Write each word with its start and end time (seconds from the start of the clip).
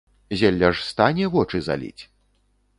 Зелля 0.39 0.71
ж 0.77 0.85
стане 0.91 1.29
вочы 1.37 1.63
заліць? 1.71 2.03